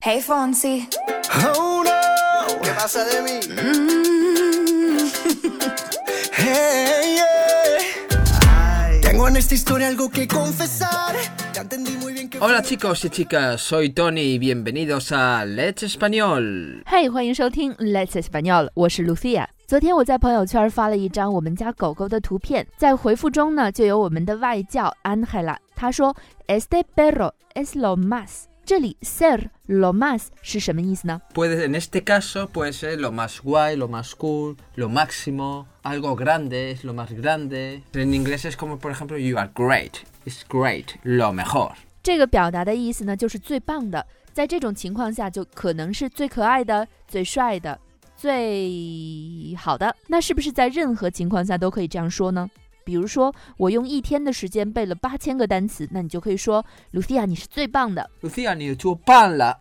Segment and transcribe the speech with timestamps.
[0.00, 0.87] Hey Fonsi.
[1.55, 1.91] Oh no.
[2.61, 3.39] ¿Qué pasa de mí?
[6.33, 8.99] Hey, yeah.
[9.01, 11.15] Tengo en esta historia algo que confesar.
[11.53, 12.39] Ya entendí muy bien que.
[12.39, 16.83] Hola chicos y chicas, soy Tony y bienvenidos a Let's Español。
[16.87, 19.45] 嘿欢迎收听 Let's Español，我是 Lucia。
[19.67, 26.15] 昨天我在朋友圈发了一张我们家狗狗的图片，在回复中呢，就有我们的外教 Angela，她说
[26.47, 28.45] Este perro es lo más。
[28.71, 34.15] 这里 ser lo más 是什么意思呢？Puede, en este caso puede ser lo más guay, lo más
[34.15, 37.81] cool, lo máximo, algo grande, es lo más grande.
[37.91, 41.73] En inglés es como, por ejemplo, you are great, it's great, lo mejor.
[42.01, 44.07] 这个表达的意思呢，就是最棒的。
[44.31, 47.77] 在这种情况下，就可能是最可爱的、最帅的、
[48.15, 49.93] 最好的。
[50.07, 52.49] 那是不是在任何情况下都可以这样说呢？
[52.83, 58.09] 比如说，我用一天的时间背了八千个单词，那你就可以说，Lucia，你是最棒的。
[58.21, 59.59] Lucia，你做棒了，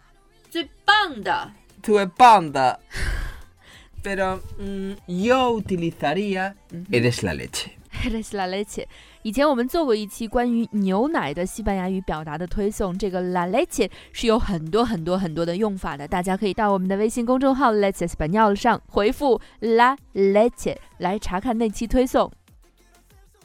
[0.51, 1.51] 最棒的，
[1.83, 2.81] 最棒的。
[4.03, 6.55] Pero、um, yo utilizaría
[6.91, 7.73] eres la leche.
[8.03, 8.87] Eres la leche。
[9.23, 22.33] 以前我们做过一期关于牛奶的西班牙语表达的推送，这个 la leche 是有很多很多很多的用法的，大家可以到我们的微信公众号 Let's e s p a n o l 上回复 la leche 来查看那期推送。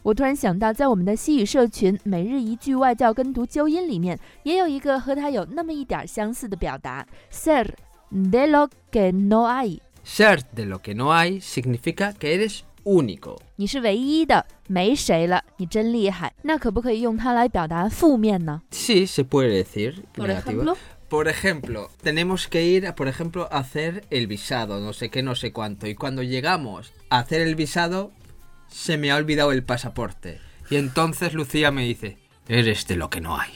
[0.04, 7.66] 我突然想到，在我们的西语社群每日一句外教跟读纠音里面，也有一个和它有那么一点相似的表达，ser
[8.10, 9.78] de lo que no hay。
[10.04, 13.36] Ser de lo que no hay significa que eres único.
[13.56, 16.32] 你是唯一的，没谁了，你真厉害。
[16.42, 19.96] 那可不可以用它来表达负面呢 Sí, se puede decir.
[20.16, 20.62] ？Por negativo.
[20.62, 20.76] ejemplo，
[21.10, 25.22] Por ejemplo, tenemos que ir, a, por ejemplo, a hacer el visado, no sé qué,
[25.22, 25.88] no sé cuánto.
[25.88, 28.12] Y cuando llegamos a hacer el visado,
[28.68, 30.40] se me ha olvidado el pasaporte.
[30.70, 33.50] Y entonces Lucía me dice, eres de lo que no hay.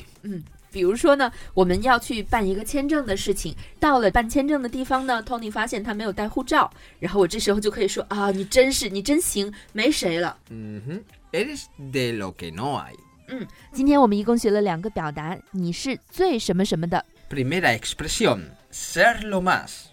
[0.72, 10.36] 比如说呢，我们要去办一个签证的事情，到了办签证的地方呢，Tony 发现他没有带护照，然后我这时候就可以说啊，你真是，你真行，没谁了。
[10.50, 11.00] Ujú.
[11.30, 12.94] Eres de lo que no hay.
[13.72, 18.40] 今天我们一共学了两个表达，你是最什么什么的， Primera expresión,
[18.72, 19.84] ser lo más.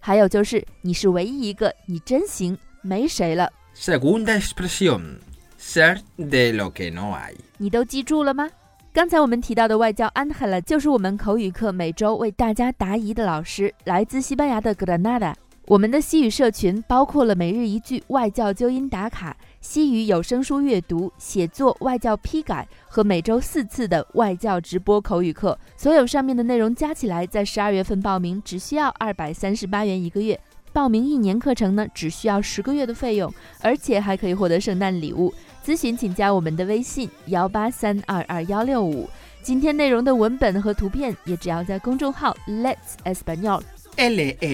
[0.00, 3.52] 还有就是你是唯一一个，你真行，没谁了。
[3.79, 5.19] Segunda expresión,
[5.55, 7.35] ser de lo que no hay.
[7.59, 8.49] 你都记住了吗？
[8.91, 15.35] 刚才我们提到的外教 Angela 就是我们口语课每周为大家答疑的老师，来自西班牙的 Granada。
[15.67, 25.57] 我们的西语社群包括了每日一句外教纠音打卡、西语有声书阅读、写作外教批改和每周四次的外教直播口语课。
[25.75, 30.39] 所有上面的内容加起来，在十二月份报名只需要二百三十八元一个月。
[30.73, 35.33] 报名一年课程呢，只需要十个月的费用，而且还可以获得圣诞礼物。
[35.65, 39.09] 咨询请加我们的微信幺八三二二幺六五。
[39.41, 43.61] 今天内容的文本和图片也只要在公众号 Let's Español
[43.95, 44.51] L-E-T-S-E-S-P-A-N-N-O-L.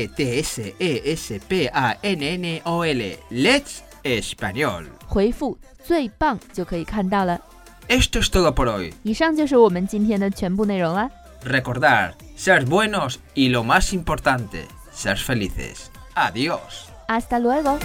[3.32, 4.86] Let's Español.
[5.08, 7.42] 回复最棒就可以看到了。
[7.90, 8.94] Esto es todo por hoy.
[9.04, 11.10] 以上就是我们今天的全部内容啦。
[11.44, 15.90] Recordar, ser buenos y lo más importante, ser felices.
[16.16, 16.90] Adiós.
[17.08, 17.80] Hasta luego。